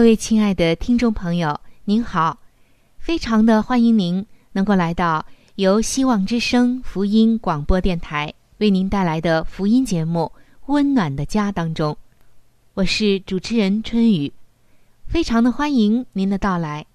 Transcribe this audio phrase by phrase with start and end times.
[0.00, 2.38] 各位亲爱的听众朋友，您好！
[2.98, 10.32] 非常的欢迎您能够来到由希望之声福音广播电台为您带来的福音节目
[10.72, 11.94] 《温暖的家》当中。
[12.72, 14.32] 我是主持人春雨，
[15.06, 16.86] 非常的欢迎您的到来。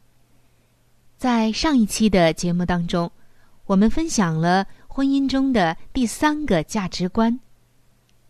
[1.16, 3.12] 在上一期的节目当中，
[3.68, 7.40] 我们分享了婚姻中的第三个价值观，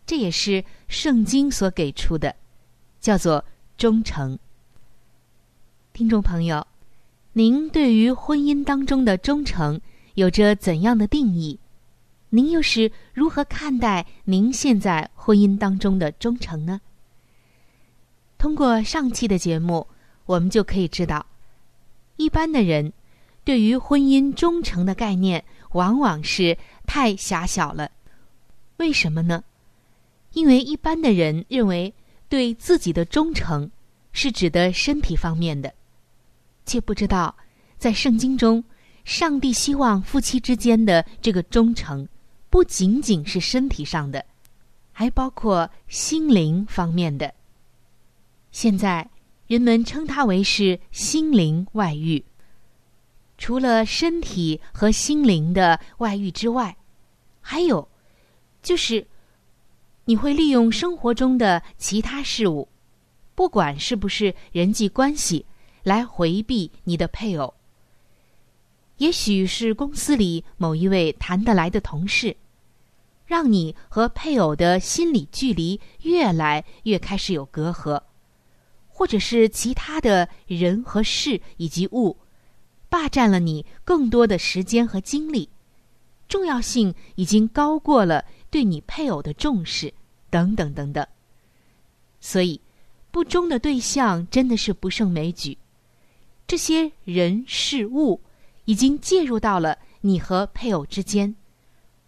[0.05, 2.35] 这也是圣经所给出的，
[2.99, 3.45] 叫做
[3.77, 4.37] 忠诚。
[5.95, 6.67] 听众朋友，
[7.31, 9.79] 您对于婚姻当中的忠诚
[10.15, 11.57] 有着怎样的定义？
[12.31, 16.81] 您又是如何看待您现在婚姻当中的忠诚呢？
[18.37, 19.87] 通过上期的节目，
[20.25, 21.25] 我们就可以知道，
[22.17, 22.91] 一般的人
[23.45, 27.89] 对于婚姻忠诚的概念往往是太狭小了。
[28.75, 29.45] 为什么呢？
[30.33, 31.93] 因为一般的人认为
[32.27, 33.71] 对自己的忠诚
[34.11, 35.73] 是指的身体方面的。
[36.65, 37.35] 却不知道，
[37.77, 38.63] 在圣经中，
[39.03, 42.07] 上帝希望夫妻之间的这个忠诚，
[42.49, 44.25] 不仅仅是身体上的，
[44.91, 47.33] 还包括心灵方面的。
[48.51, 49.09] 现在
[49.47, 52.23] 人们称它为是心灵外遇。
[53.37, 56.75] 除了身体和心灵的外遇之外，
[57.41, 57.87] 还有，
[58.63, 59.05] 就是
[60.05, 62.67] 你会利用生活中的其他事物，
[63.35, 65.45] 不管是不是人际关系。
[65.85, 67.53] 来回避你的配偶，
[68.97, 72.35] 也许是公司里某一位谈得来的同事，
[73.27, 78.01] 让你和配偶的心理距离越来越开始有隔阂，
[78.87, 82.17] 或者是其他的人和事以及物，
[82.89, 85.47] 霸占了你更多的时间和精力，
[86.27, 89.93] 重要性已经高过了对你配偶的重视，
[90.31, 91.05] 等等等等。
[92.19, 92.59] 所以，
[93.11, 95.55] 不忠的对象真的是不胜枚举。
[96.47, 98.21] 这些人事物
[98.65, 101.35] 已经介入到了你和配偶之间，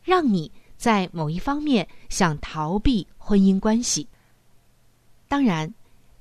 [0.03, 4.07] 让你在某一方面想逃避婚姻关系。
[5.27, 5.73] 当然，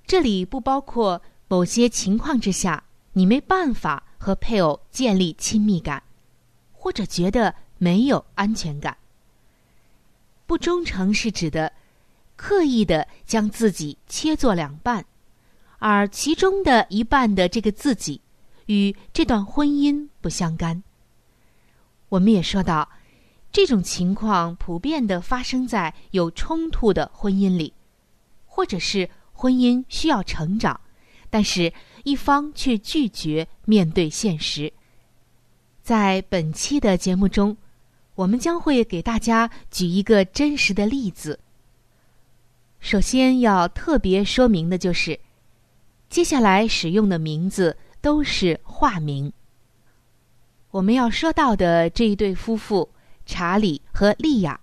[0.06, 2.82] 这里不包括某些情况之下
[3.12, 6.03] 你没办法和配偶建立亲密感，
[6.72, 8.97] 或者觉得没有安全感。
[10.47, 11.72] 不忠诚是指的
[12.34, 15.05] 刻意的将自己切作两半。
[15.78, 18.20] 而其中的一半的这个自己，
[18.66, 20.82] 与这段婚姻不相干。
[22.09, 22.88] 我们也说到，
[23.53, 27.75] 这种情况普遍的发生在有冲突的婚姻里，
[28.46, 30.81] 或者是婚姻需要成长，
[31.28, 31.73] 但是
[32.05, 34.72] 一方却拒绝面对现实。
[35.82, 37.56] 在本期的节目中，
[38.14, 41.38] 我们将会给大家举一个真实的例子。
[42.81, 45.20] 首先要特别说明的就是。
[46.17, 49.31] 接下来使用的名字都是化名。
[50.71, 52.91] 我们要说到的这一对夫妇
[53.27, 54.59] 查理和莉亚，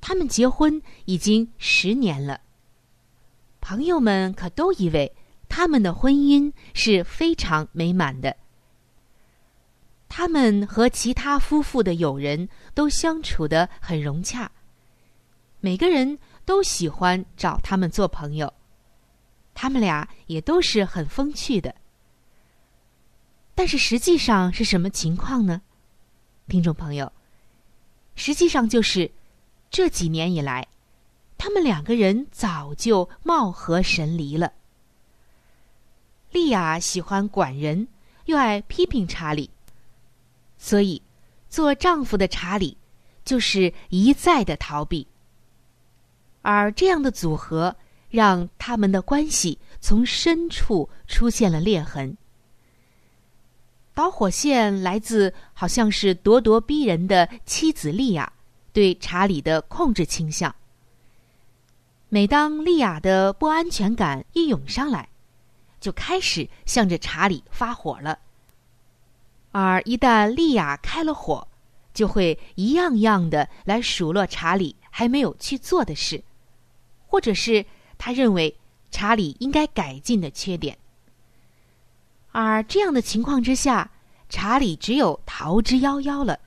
[0.00, 2.40] 他们结婚已经十年了。
[3.60, 5.14] 朋友们可都以为
[5.46, 8.34] 他们的婚姻是非常美满的。
[10.08, 14.50] 他们和其他夫妇的友人都相处的很融洽，
[15.60, 18.50] 每个人都喜欢找他们做朋友。
[19.54, 21.74] 他们俩也都是很风趣的。
[23.54, 25.62] 但是实际上是什么情况呢？
[26.48, 27.12] 听众朋友，
[28.14, 29.10] 实际上就是
[29.70, 30.66] 这几年以来，
[31.38, 34.52] 他们两个人早就貌合神离了。
[36.30, 37.88] 莉亚喜欢管人，
[38.24, 39.50] 又爱批评查理，
[40.56, 41.02] 所以
[41.50, 42.76] 做丈夫的查理
[43.24, 45.06] 就是一再的逃避。
[46.40, 47.76] 而这样的组合，
[48.12, 52.16] 让他们的关系从深处出现了裂痕。
[53.94, 58.32] 导火线来自好像是咄咄逼人的妻子莉亚
[58.72, 60.54] 对查理的控制倾向。
[62.08, 65.08] 每当莉亚的不安全感一涌上来，
[65.80, 68.18] 就开始向着查理发火了。
[69.50, 71.46] 而一旦莉亚开了火，
[71.92, 76.22] 就会一样样的来数落查理还没有去做的事，
[77.06, 77.64] 或者是
[78.04, 78.52] 他认为
[78.90, 80.76] 查理应该改进的缺点。
[82.32, 83.92] 而这样的情况之下，
[84.28, 86.40] 查理只有逃之夭夭了。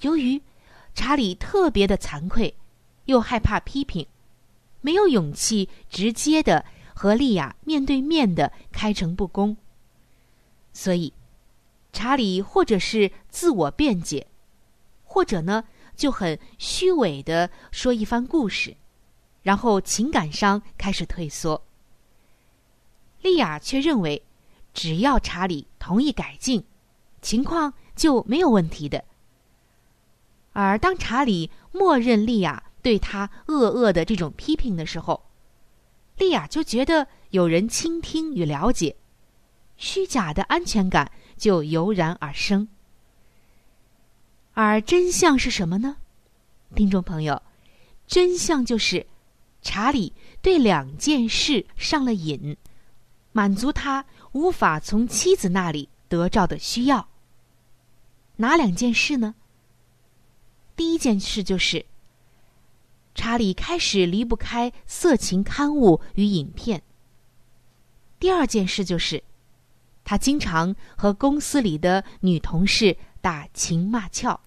[0.00, 0.40] 由于
[0.94, 2.54] 查理特别的惭愧，
[3.04, 4.06] 又害怕批评，
[4.80, 6.64] 没有勇气直接的
[6.94, 9.54] 和莉亚面对面的开诚布公，
[10.72, 11.12] 所以
[11.92, 14.26] 查理或者是自我辩解，
[15.04, 15.62] 或者呢
[15.94, 18.74] 就很虚伪的说一番故事，
[19.46, 21.62] 然后情感上开始退缩。
[23.22, 24.20] 莉亚却认为。
[24.76, 26.62] 只要查理同意改进，
[27.22, 29.02] 情况就没有问题的。
[30.52, 35.24] 而当查理默认莉亚对他恶恶的这种批评的时候，
[36.18, 38.94] 莉亚就觉得有人倾听与了解，
[39.78, 42.68] 虚假的安全感就油然而生。
[44.52, 45.96] 而真相是什么呢？
[46.74, 47.40] 听众朋友，
[48.06, 49.06] 真相就是
[49.66, 52.56] 查理对两件事上了瘾，
[53.32, 54.06] 满足他。
[54.32, 57.08] 无法从妻子那里得到的需要，
[58.36, 59.34] 哪两件事呢？
[60.76, 61.86] 第一件事就是，
[63.14, 66.82] 查理开始离不开色情刊物与影片。
[68.20, 69.24] 第二件事就是，
[70.04, 74.38] 他经常和公司里的女同事打情骂俏。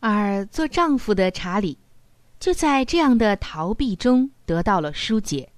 [0.00, 1.76] 而做丈夫的查理，
[2.38, 5.50] 就在这样的逃避中得到了疏解。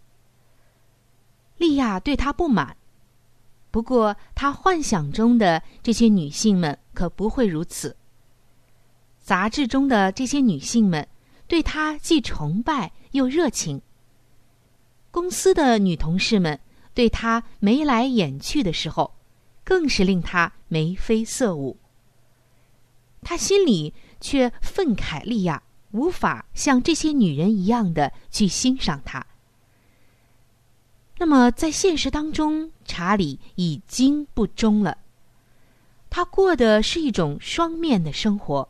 [1.56, 2.76] 利亚对他不满。
[3.70, 7.96] 不过，他幻想中的这些女性们可不会如此。
[9.22, 11.06] 杂志中的这些女性们
[11.46, 13.82] 对他既崇拜又热情。
[15.10, 16.58] 公司的女同事们
[16.94, 19.14] 对他眉来眼去的时候，
[19.64, 21.76] 更是令他眉飞色舞。
[23.22, 25.62] 他心里却愤慨利亚
[25.92, 29.26] 无法像这些女人一样的去欣赏他。
[31.18, 34.98] 那么，在现实当中，查理已经不忠了。
[36.10, 38.68] 他过的是一种双面的生活。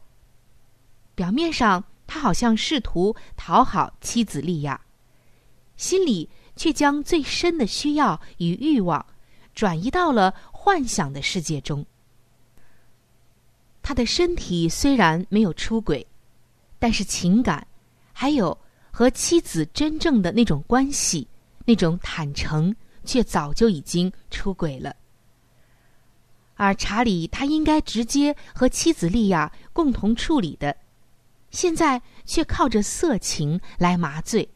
[1.14, 4.80] 表面上，他好像试图讨好妻子莉亚，
[5.76, 9.04] 心里却将最深的需要与欲望
[9.54, 11.84] 转移到了幻想的世界中。
[13.82, 16.06] 他的身体虽然没有出轨，
[16.78, 17.66] 但是情感，
[18.12, 18.56] 还有
[18.90, 21.28] 和妻子真正的那种关系。
[21.64, 24.96] 那种坦诚，却早就已经出轨了。
[26.54, 30.74] 而查理他应该直接和妻子莉亚共同处理的，
[31.50, 34.48] 现在却靠着色情来麻醉。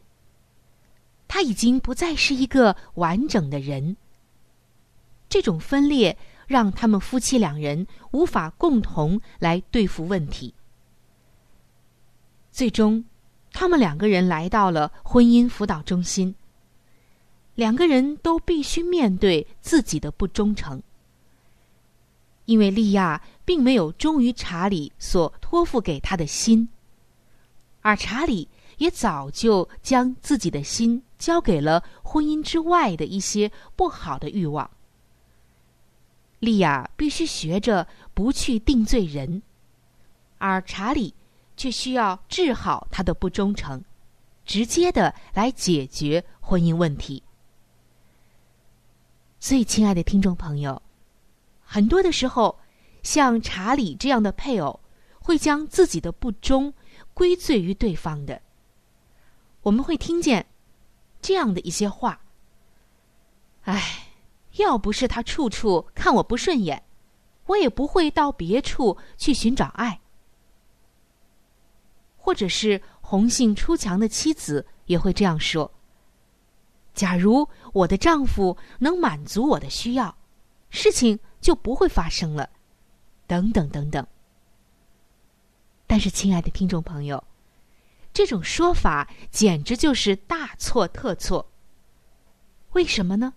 [1.27, 3.95] 他已经不再是一个完整的人。
[5.29, 10.51] 这种分裂让他们夫妻两人无法共同来对付问题。
[12.53, 13.03] 最终，
[13.51, 16.35] 他们两个人来到了婚姻辅导中心。
[17.55, 20.79] 两个人都必须面对自己的不忠诚，
[22.45, 26.69] 因为利亚并没有忠于查理所托付给他的心，
[27.81, 34.69] 而查理也早就将自己的心交给了婚姻之外的一些不好的欲望。
[36.37, 39.41] 利亚必须学着不去定罪人，
[40.37, 41.15] 而查理
[41.55, 43.83] 却需要治好他的不忠诚，
[44.45, 47.23] 直接的来解决婚姻问题。
[49.39, 50.81] 所以，亲爱的听众朋友，
[51.63, 52.57] 很多的时候，
[53.01, 54.79] 像查理这样的配偶，
[55.19, 56.73] 会将自己的不忠
[57.13, 58.41] 归罪于对方的。
[59.61, 60.45] 我们会听见
[61.21, 62.21] 这样的一些话
[63.63, 64.07] ：“哎，
[64.53, 66.83] 要不是他处处看我不顺眼，
[67.45, 69.99] 我也不会到别处去寻找爱。”
[72.23, 75.69] 或者是红杏出墙的妻子也会这样说
[76.95, 80.15] ：“假如我的丈夫能满足我的需要，
[80.69, 82.49] 事情就不会发生了，
[83.27, 84.07] 等等等等。
[85.85, 87.21] 但是，亲爱的听众朋友，
[88.13, 91.51] 这种说法简直就是大错特错。
[92.71, 93.33] 为什么呢？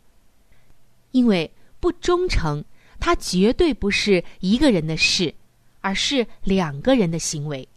[1.10, 2.64] 因为不忠诚，
[3.00, 5.34] 它绝对不是一个人的事，
[5.80, 7.68] 而是两个人的行为。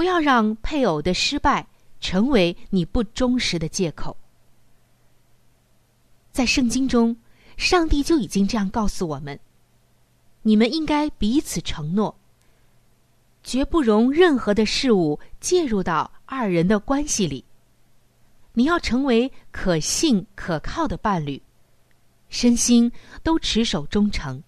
[0.00, 1.66] 不要让配偶的失败
[2.00, 4.16] 成为你不忠实的借口。
[6.32, 7.14] 在圣经中，
[7.58, 9.38] 上帝就已经这样告诉我们：
[10.40, 12.16] 你们应该彼此承诺，
[13.42, 17.44] 绝不容任何的事物介入到二人的关系里。
[18.54, 21.42] 你要成为可信可靠的伴侣，
[22.30, 22.90] 身心
[23.22, 24.42] 都持守忠诚。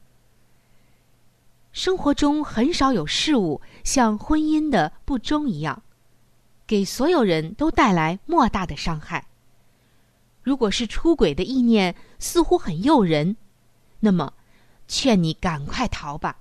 [1.72, 5.82] 生活中很少有事物像婚姻的不忠一样，
[6.66, 9.26] 给所有人都带来莫大的伤害。
[10.42, 13.36] 如果是出轨的意念似乎很诱人，
[14.00, 14.34] 那么，
[14.86, 16.36] 劝你赶快逃吧，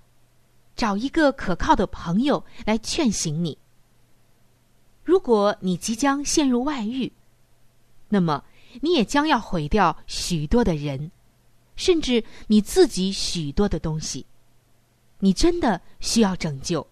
[0.76, 3.58] 找一个可靠的朋友来劝醒你。
[5.04, 7.12] 如果你即将陷入外遇，
[8.10, 8.44] 那么
[8.82, 11.12] 你也将要毁掉许多的人，
[11.78, 14.26] 甚至你自己许多的东西。
[15.22, 16.86] 你真的需要拯救。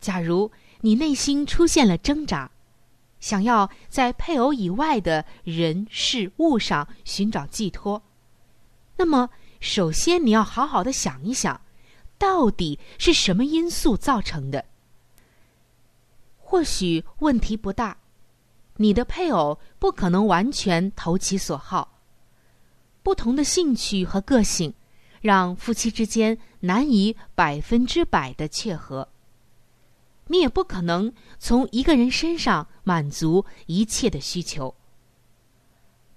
[0.00, 2.50] 假如你内心出现了挣扎。
[3.20, 8.00] 想要在配偶以外的人事物上寻找寄托，
[8.96, 11.60] 那么首先你要好好的想一想，
[12.16, 14.64] 到底是什么因素造成的？
[16.38, 17.96] 或许问题不大，
[18.76, 21.98] 你的配偶不可能完全投其所好，
[23.02, 24.72] 不同的兴趣和个性，
[25.20, 29.08] 让夫妻之间难以百分之百的契合。
[30.26, 34.74] 你也不可能从一个人身上满足一切的需求。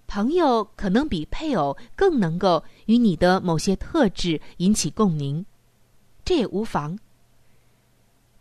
[0.06, 5.46] 朋友可能比配偶更能够与你的某些特质引起共鸣，
[6.26, 7.00] 这也无妨。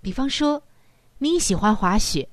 [0.01, 0.61] 比方说，
[1.19, 2.29] 你喜欢滑雪，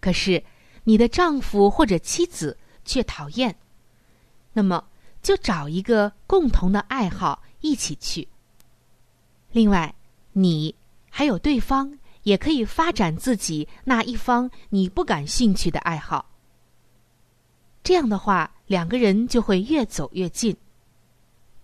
[0.00, 0.42] 可是
[0.82, 3.56] 你的丈夫或者妻子却讨厌，
[4.52, 4.88] 那么
[5.22, 8.26] 就找一个共同的爱好一起去。
[9.52, 9.94] 另外，
[10.32, 10.74] 你
[11.10, 11.98] 还有对方。
[12.24, 16.28] 也可以发展自己那一方你不感兴趣的爱好。
[17.82, 20.54] 这样的话，两个人就会越走越近。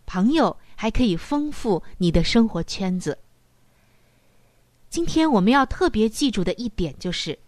[0.07, 3.19] 朋友还可以丰富你的生活圈子。
[4.89, 7.39] 今天我们要特别记住的一点就是，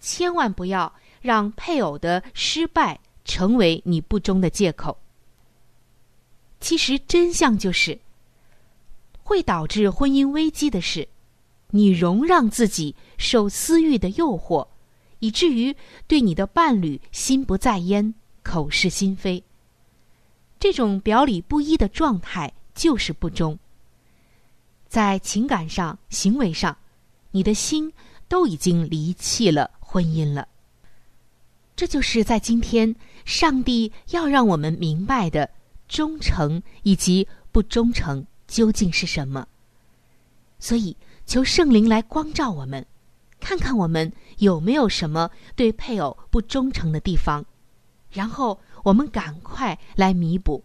[0.00, 4.98] 千万不要让配偶的失败成为你不忠的借口。
[6.58, 7.96] 其实真相就是，
[9.26, 11.08] 会导致婚姻危机的是。
[11.70, 14.68] 你容让自己受私欲的诱惑，
[15.18, 15.74] 以至于
[16.06, 18.14] 对你的伴侣心不在焉、
[18.44, 19.42] 口是心非。
[20.60, 23.58] 这种表里不一的状态就是不忠。
[24.86, 26.76] 在情感上、行为上，
[27.32, 27.92] 你的心
[28.28, 30.46] 都已经离弃了婚姻了。
[31.74, 35.50] 这就是在今天，上帝要让我们明白的
[35.88, 39.46] 忠诚以及不忠诚究竟是什么。
[40.58, 40.96] 所以。
[41.26, 42.86] 求圣灵来光照我们，
[43.40, 47.44] 看看我们有没有什么对配偶不忠诚的地方，
[48.12, 50.62] 然后我们赶快来弥补，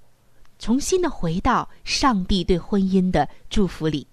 [0.59, 4.05] 重新的回到上帝对婚姻的祝福里。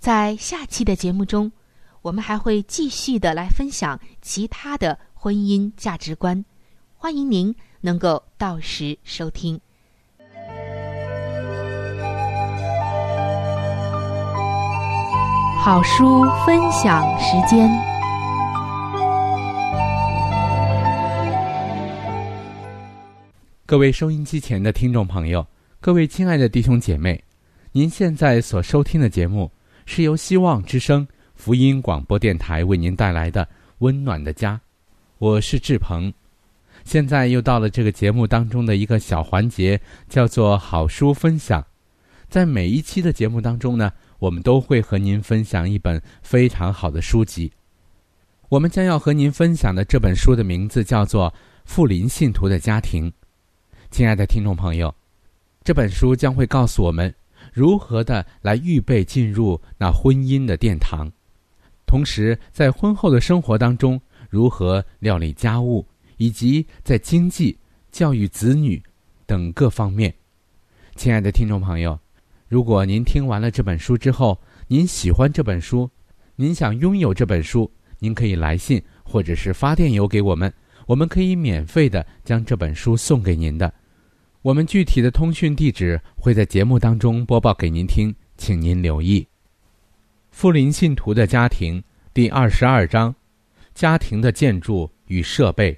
[0.00, 1.52] 在下期的节目中，
[2.00, 6.44] 我们还会继续的来分享其他的婚姻价值观，
[6.96, 9.60] 欢迎您能够到时收听。
[15.64, 17.70] 好书分享时间。
[23.64, 25.46] 各位收音机前的听众朋友，
[25.80, 27.22] 各位亲爱的弟兄姐妹，
[27.70, 29.48] 您现在所收听的节目
[29.86, 33.44] 是由希望之声福音广播电台为您带来的
[33.78, 34.54] 《温暖的家》，
[35.18, 36.12] 我是志鹏。
[36.82, 41.64] 现在又到了这个节目当中的一个小环节，叫做好书分享。
[42.32, 43.92] 在每一期的节目当中呢。
[44.18, 47.50] 我们都会和您分享一本非常好的书籍。
[48.48, 51.28] 我们将要和您分享的这本书的名字叫做
[51.64, 53.10] 《富林信徒的家庭》。
[53.90, 54.94] 亲爱的听众朋友，
[55.64, 57.12] 这本书将会告诉我们
[57.52, 61.10] 如何的来预备进入那婚姻的殿堂，
[61.84, 65.84] 同时在婚后的生活当中如何料理家务，
[66.16, 67.58] 以及在经济、
[67.90, 68.80] 教育子女
[69.26, 70.14] 等各方面。
[70.94, 71.98] 亲爱的听众朋友。
[72.52, 75.88] 如果您听完了这本书之后，您喜欢这本书，
[76.36, 80.52] 您想拥有这本书，您可以来信或者是发电邮给我们，
[80.86, 83.72] 我们可以免费的将这本书送给您的。
[84.42, 89.26] 我们具体的通讯地址会在节目当中播报给您听，请您留意。
[90.30, 91.82] 富林信徒的家庭
[92.12, 93.14] 第二十二章：
[93.74, 95.74] 家庭的建筑与设备。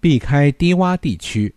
[0.00, 1.54] 避开低洼地区。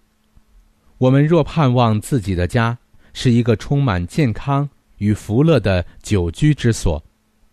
[0.98, 2.78] 我们若盼望自己的家
[3.14, 7.02] 是一个充满健康与福乐的久居之所，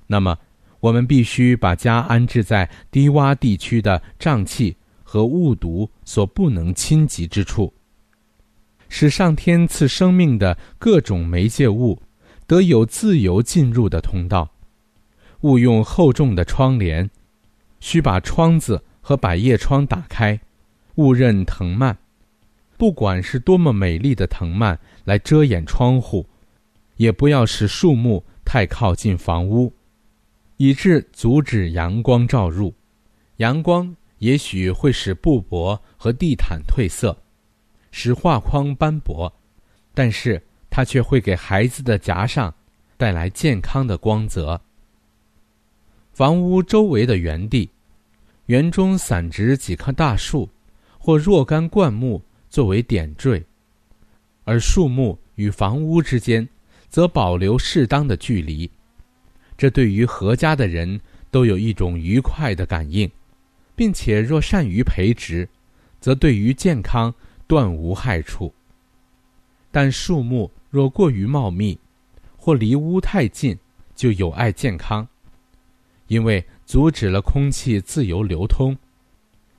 [0.08, 0.36] 那么
[0.80, 4.76] 我们必须把家安置在低洼地区的瘴气。
[5.02, 7.74] 和雾毒所不能侵及之处，
[8.88, 12.00] 使上天赐生命的各种媒介物
[12.46, 14.48] 得有自由进入的通道。
[15.40, 17.10] 勿用厚重的窗帘，
[17.80, 20.38] 需把窗子和百叶窗打开。
[20.94, 21.98] 勿任藤蔓，
[22.76, 26.26] 不管是多么美丽的藤蔓来遮掩窗户，
[26.96, 29.72] 也不要使树木太靠近房屋，
[30.56, 32.74] 以致阻止阳光照入。
[33.36, 33.94] 阳光。
[34.20, 37.16] 也许会使布帛和地毯褪色，
[37.90, 39.32] 使画框斑驳，
[39.94, 40.38] 但是
[40.68, 42.54] 它却会给孩子的颊上
[42.98, 44.60] 带来健康的光泽。
[46.12, 47.70] 房屋周围的园地，
[48.44, 50.46] 园中散植几棵大树
[50.98, 53.42] 或若干灌木作为点缀，
[54.50, 56.48] 而树木与房屋之间
[56.88, 58.68] 则保留适当的距离，
[59.56, 63.08] 这对于合家的人都有一种愉快的感应。
[63.76, 65.48] 并且若善于培植，
[66.00, 67.14] 则对于健康
[67.46, 68.52] 断无害处。
[69.70, 71.78] 但树木若过于茂密，
[72.36, 73.56] 或离屋太近，
[73.94, 75.06] 就有碍健康，
[76.08, 78.76] 因为阻止了空气自由流通，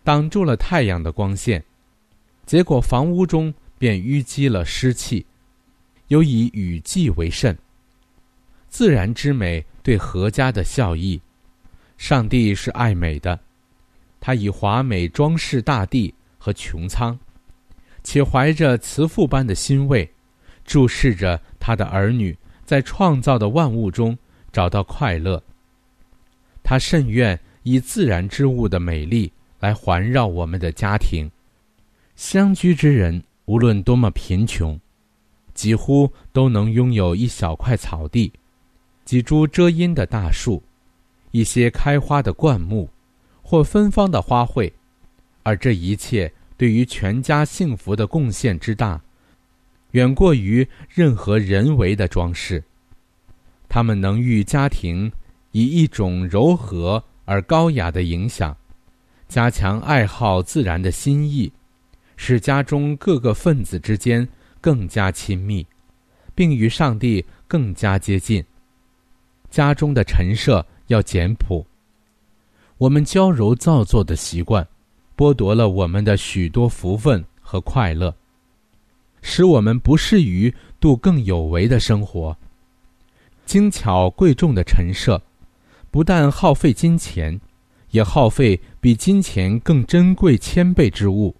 [0.04, 1.64] 挡住了太阳的光线，
[2.46, 5.26] 结果房屋中便淤积了湿气。
[6.10, 7.58] 有以雨季为甚。
[8.70, 11.20] 自然之美对阖家的效益，
[11.98, 13.40] 上帝是爱美的。
[14.20, 17.18] 他以华美装饰大地和穹苍，
[18.04, 20.08] 且怀着慈父般的欣慰，
[20.64, 24.16] 注视着他的儿女在创造的万物中
[24.52, 25.42] 找到快乐。
[26.62, 31.28] 他甚愿以自然之物的美丽来环绕我们的家庭。
[32.16, 34.80] 相居之人无论多么贫穷，
[35.54, 38.32] 几乎都能拥有一小块草地，
[39.06, 40.62] 几株遮阴的大树，
[41.32, 42.90] 一些开花的灌木。
[43.44, 44.72] 或芬芳的花卉，
[45.44, 49.02] 而这一切对于全家幸福的贡献之大，
[49.92, 52.64] 远过于任何人为的装饰。
[53.68, 55.12] 他们能与家庭
[55.52, 58.56] 以一种柔和而高雅的影响，
[59.28, 61.52] 加强爱好自然的心意，
[62.24, 64.26] 使家中各个分子之间
[64.62, 65.66] 更加亲密，
[66.36, 68.46] 并与上帝更加接近。
[69.50, 71.66] 家中的陈设要简朴。
[72.78, 74.66] 我们娇柔造作的习惯，
[75.18, 78.16] 剥夺了我们的许多福分和快乐，
[79.24, 82.38] 使我们不适于度更有为的生活。
[83.48, 85.20] 精巧贵重的陈设，
[85.90, 87.42] 不但耗费金钱，
[87.90, 91.36] 也耗费比金钱更珍贵千倍之物。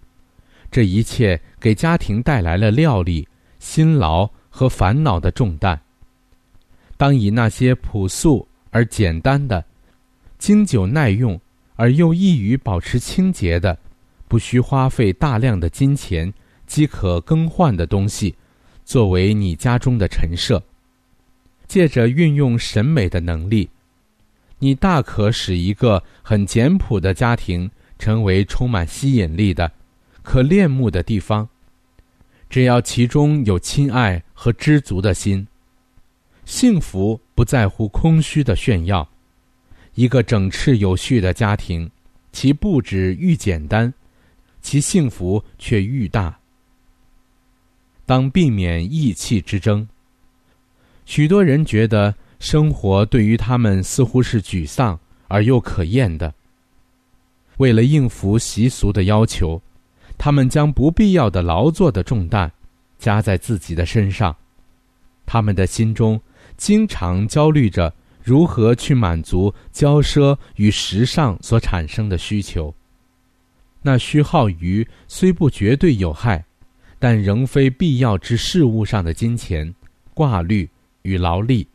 [0.72, 3.28] 这一切给家庭带来了料理、
[3.60, 5.80] 辛劳和烦恼的重担。
[6.96, 9.64] 当以那些朴素而简单的。
[10.38, 11.40] 经久耐用
[11.76, 13.78] 而又易于保持清洁的，
[14.26, 16.32] 不需花费大量的金钱
[16.66, 18.34] 即可更换的东西，
[18.84, 20.60] 作为你家中的陈设。
[21.68, 23.70] 借着运用审美的能力，
[24.58, 29.70] 你大可使一个很简朴的家庭成为充满吸引力的、
[30.22, 31.48] 可恋慕的地方。
[32.48, 35.46] 只要其中有亲爱和知足的心，
[36.44, 39.08] 幸福不在乎空虚的炫耀。
[39.94, 41.90] 一个整饬有序的家庭，
[42.32, 43.92] 其布置愈简单，
[44.60, 46.38] 其幸福却愈大。
[48.04, 49.88] 当避免意气之争。
[51.06, 56.34] 许多人觉得生活对于他们似乎是沮丧而又可厌的。
[57.58, 59.60] 为了应付习俗的要求，
[60.24, 62.52] 他们将不必要的劳作的重担
[62.96, 64.36] 加在自己的身上，
[65.26, 66.20] 他们的心中
[66.56, 67.92] 经常焦虑着。
[68.22, 72.72] 如何去满足骄奢与时尚所产生的需求？
[73.82, 76.44] 那虚耗于虽不绝对有害，
[77.00, 79.74] 但仍非必要之事物上的金钱、
[80.14, 80.70] 挂虑
[81.02, 81.66] 与劳力，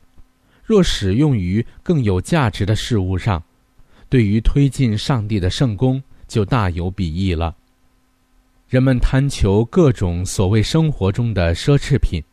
[0.64, 3.44] 若使用于更有价值的事物上，
[4.08, 7.54] 对于推进上帝的圣功就大有裨益了。
[8.68, 12.24] 人们贪求各种所谓生活中的奢侈品，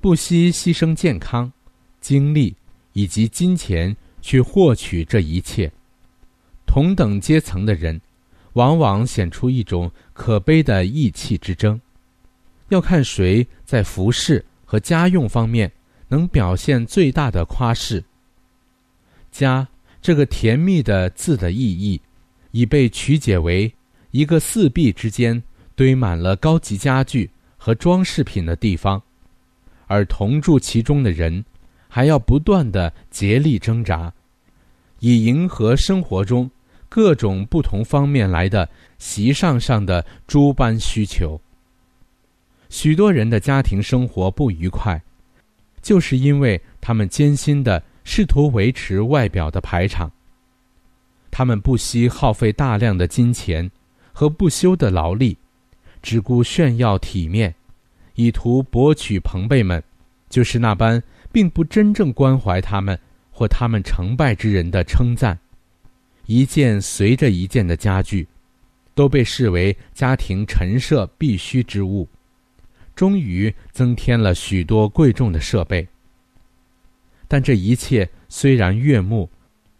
[0.00, 1.52] 不惜牺牲健康、
[2.00, 2.54] 精力。
[2.94, 5.70] 以及金钱去获取这一切，
[6.66, 8.00] 同等阶层的人，
[8.54, 11.80] 往往显出一种可悲的义气之争，
[12.70, 15.70] 要看谁在服饰和家用方面
[16.08, 18.02] 能表现最大的夸饰。
[19.30, 19.68] 家
[20.02, 22.00] 这个甜蜜的字的意义，
[22.50, 23.72] 已被曲解为
[24.10, 25.42] 一个四壁之间
[25.74, 29.02] 堆满了高级家具和装饰品的地方，
[29.86, 31.44] 而同住其中的人，
[31.88, 34.12] 还要不断的竭力挣扎，
[35.00, 36.50] 以迎合生活中。
[36.90, 38.66] 各种不同方面来的
[38.96, 41.38] 席上上的诸般需求，
[42.70, 44.98] 许多人的家庭生活不愉快，
[45.82, 50.10] 就是因为他们艰辛的试图维持外表的排场。
[51.30, 53.70] 他们不惜耗费大量的金钱
[54.18, 55.38] 和不休的劳力，
[56.02, 57.54] 只顾炫耀体面，
[58.16, 59.80] 以图博取朋辈们，
[60.28, 61.00] 就是那般
[61.30, 62.98] 并不真正关怀他们
[63.30, 65.38] 或他们成败之人的称赞。
[66.26, 68.26] 一件随着一件的家具，
[68.92, 72.08] 都被视为家庭陈设必须之物，
[72.96, 75.86] 终于增添了许多贵重的设备。
[77.28, 79.30] 但这一切虽然悦目，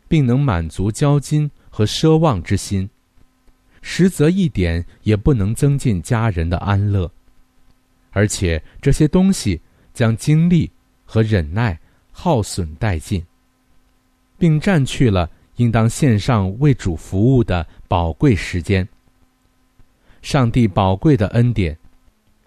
[0.07, 2.89] 并能满足骄矜和奢望之心，
[3.83, 7.11] 实则一点也不能增进家人的安乐，
[8.11, 9.61] 而且这些东西
[9.95, 10.71] 将精力
[11.05, 11.79] 和忍耐
[12.11, 13.25] 耗损殆尽，
[14.39, 15.31] 并占去了。
[15.59, 18.89] 应当献上为主服务的宝贵时间。
[20.23, 21.77] 上帝宝贵的恩典，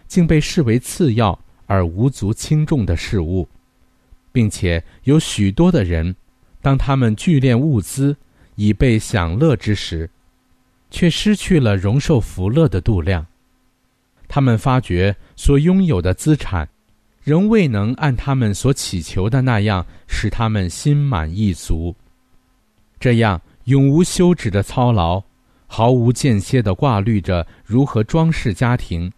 [0.08, 3.46] 竟被视为次要而无足轻重的事物，
[4.32, 6.16] 并且有许多的人，
[6.62, 8.16] 当他们聚敛物资
[8.56, 10.10] 以备享乐之时，
[10.92, 13.26] 却失去了容受福乐的度量。
[14.28, 16.70] 他们发觉所拥有的资产，
[17.24, 21.96] 仍未能按他们所祈求的那样使他们心满意足。
[23.00, 25.24] 这样永无休止的操劳，
[25.66, 29.12] 毫无间歇地挂虑着如何装饰家庭，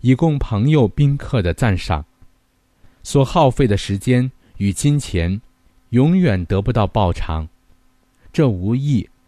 [0.00, 2.04] 以供朋友宾客的赞赏，
[3.02, 5.40] 所耗费的时间与金钱，
[5.90, 7.48] 永远得不到报偿。
[8.32, 9.08] 这无疑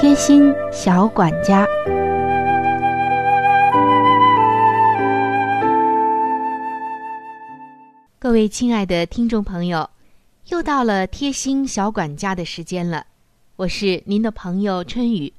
[0.00, 1.66] 贴心小管家，
[8.18, 9.90] 各位亲爱的听众朋友，
[10.46, 13.04] 又到了贴心小管家的时间了。
[13.56, 15.30] 我是您的朋友春雨，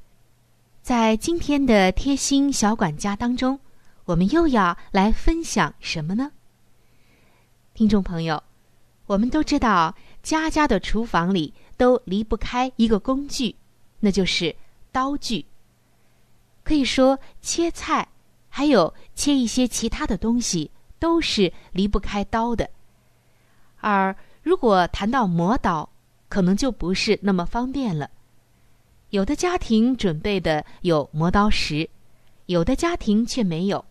[0.83, 3.59] 在今天的贴心小管家当中，
[4.05, 6.33] 我们又要来分享什么呢？
[7.73, 8.43] 听众朋友，
[9.07, 13.55] 我们都知道，家家的厨房里都离不开一个工具。
[14.01, 14.53] 那就是
[14.91, 15.45] 刀具。
[16.63, 18.07] 可以说，切菜，
[18.49, 22.69] 还有切一些其他的东西，都是离不开刀的。
[23.79, 25.89] 而如果谈到磨刀，
[26.29, 28.09] 可能就不是那么方便了。
[29.09, 31.89] 有的家庭准备的有磨刀石，
[32.45, 33.83] 有的家庭却没有。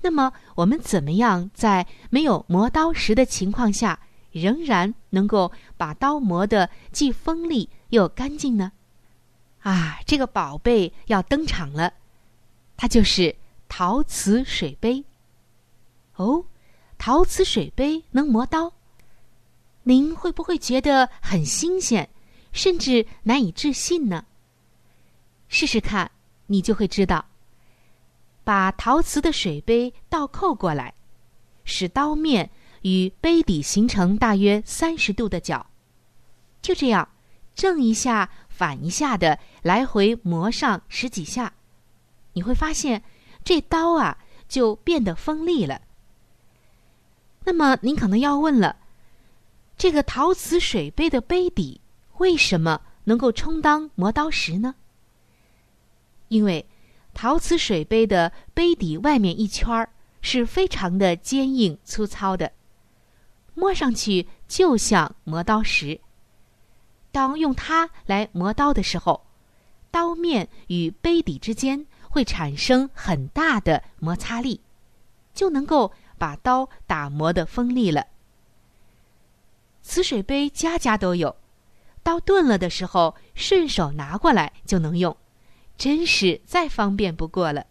[0.00, 3.98] 那么，我们怎么样在没有磨刀石的情况下，
[4.30, 8.70] 仍然能够把刀磨得既锋利又干净呢？
[9.60, 11.92] 啊，这个宝贝要登场了，
[12.76, 13.34] 它就是
[13.68, 15.04] 陶瓷水杯。
[16.14, 16.44] 哦，
[16.96, 18.72] 陶瓷水杯能磨刀，
[19.82, 22.08] 您会不会觉得很新鲜，
[22.52, 24.24] 甚至难以置信呢？
[25.48, 26.10] 试试看，
[26.46, 27.24] 你就会知道。
[28.44, 30.94] 把陶瓷的水杯倒扣过来，
[31.64, 32.48] 使刀面
[32.82, 35.66] 与杯底形成大约三十度的角，
[36.62, 37.08] 就这样，
[37.54, 38.30] 正一下。
[38.58, 41.54] 反一下的来回磨上十几下，
[42.32, 43.04] 你会发现
[43.44, 44.18] 这刀啊
[44.48, 45.80] 就变得锋利了。
[47.44, 48.74] 那么您可能要问了，
[49.76, 51.80] 这个陶瓷水杯的杯底
[52.16, 54.74] 为什么能够充当磨刀石呢？
[56.26, 56.66] 因为
[57.14, 59.88] 陶瓷水杯的杯底外面一圈儿
[60.20, 62.50] 是非常的坚硬粗糙的，
[63.54, 66.00] 摸上去就像磨刀石。
[67.18, 69.26] 当用它来磨刀的时候，
[69.90, 74.60] 刀面与杯底之间会产生很大的摩擦力，
[75.34, 78.06] 就能够把刀打磨的锋利了。
[79.82, 81.34] 瓷水杯家家都有，
[82.04, 85.16] 刀钝了的时候顺手拿过来就能用，
[85.76, 87.66] 真是再方便不过了。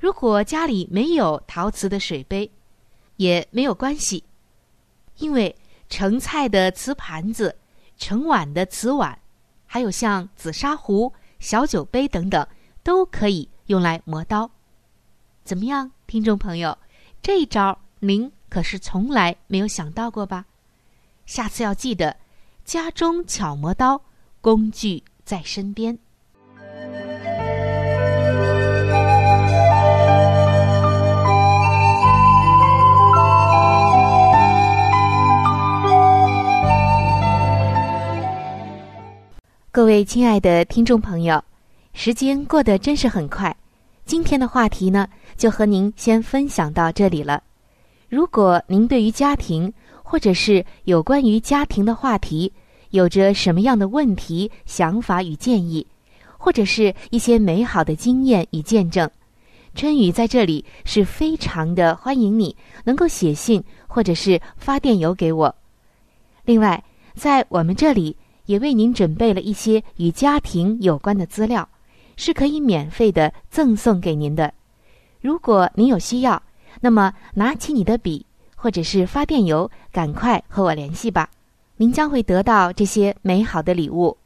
[0.00, 2.50] 如果家里没有陶瓷的水杯，
[3.18, 4.24] 也没有关系，
[5.18, 5.54] 因为
[5.88, 7.56] 盛菜的瓷盘子、
[7.96, 9.18] 盛碗的瓷碗，
[9.66, 12.46] 还有像紫砂壶、小酒杯等等，
[12.82, 14.50] 都可以用来磨刀。
[15.44, 16.76] 怎么样，听众朋友，
[17.22, 20.44] 这一招您可是从来没有想到过吧？
[21.24, 22.16] 下次要记得，
[22.64, 24.00] 家中巧磨刀，
[24.40, 25.98] 工具在身边。
[39.86, 41.40] 各位亲爱的听众朋友，
[41.92, 43.56] 时间过得真是很快，
[44.04, 47.40] 今天的话题呢，就和您先分享到这里了。
[48.08, 49.72] 如果您对于家庭，
[50.02, 52.52] 或者是有关于家庭的话题，
[52.90, 55.86] 有着什么样的问题、想法与建议，
[56.36, 59.08] 或者是一些美好的经验与见证，
[59.76, 65.54] 春雨在这里是非常的欢迎你能够写信或者是发电邮给我。
[66.44, 66.82] 另外，
[67.14, 71.68] 在我们这里也为您准备了一些与家庭有关的资料，
[72.16, 74.52] 是可以免费的赠送给您的。
[75.20, 76.42] 如果您有需要，
[76.80, 78.24] 那么拿起你的笔。
[78.58, 81.28] 或者是发电邮，赶快和我联系吧，
[81.76, 84.16] 您将会得到这些美好的礼物。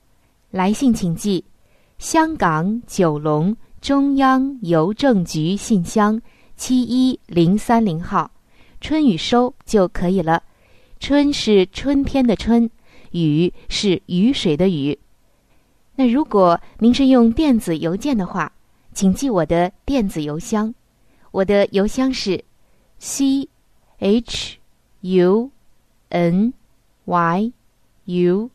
[0.50, 1.44] 来信请寄：
[1.98, 6.18] 香港九龙中央邮政局信箱
[6.56, 8.30] 七一零三零号，
[8.80, 10.42] 春雨收就可以了。
[11.00, 12.70] 春是春天的春，
[13.10, 14.98] 雨是雨水的雨。
[15.96, 18.52] 那如果您是用电子邮件的话，
[18.94, 20.74] 请记我的电子邮箱，
[21.30, 22.44] 我的邮箱是
[22.98, 23.48] c。
[24.00, 24.56] h
[25.02, 25.50] u
[26.08, 26.54] n
[27.04, 27.52] y
[28.06, 28.50] u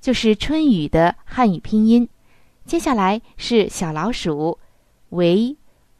[0.00, 2.08] 就是春雨的汉语拼音。
[2.64, 4.58] 接下来是小老鼠
[5.10, 5.54] v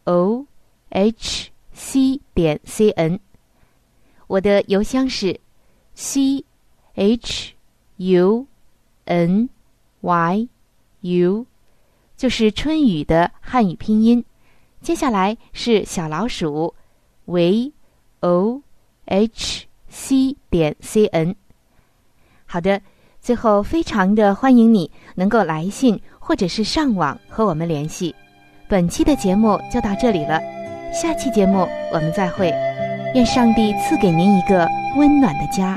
[0.05, 0.47] o
[0.89, 3.21] h c 点 c n。
[4.27, 5.39] 我的邮箱是
[5.95, 6.43] c
[6.95, 7.53] h
[8.01, 8.47] u
[9.05, 9.49] n
[10.01, 10.49] y
[11.03, 11.47] u，
[12.17, 14.25] 就是春雨的汉语拼音。
[14.81, 16.75] 接下来是小老鼠
[17.27, 17.73] v
[18.21, 18.63] o。
[19.07, 21.35] h c 点 c n，
[22.47, 22.81] 好的，
[23.21, 28.15] 最后非常的欢迎你能够来信或者是上网和我们联系。
[28.69, 30.41] 本期的节目就到这里了，
[30.93, 32.55] 下期节目我们再会。
[33.17, 35.77] 愿上帝赐给您一个温暖的家。